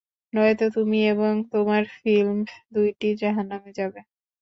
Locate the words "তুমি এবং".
0.75-1.33